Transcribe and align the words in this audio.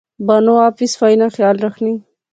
بانو 0.25 0.53
آپ 0.65 0.73
وی 0.79 0.87
صفائی 0.93 1.15
نا 1.21 1.27
خیال 1.35 1.55
رخنی 1.65 1.93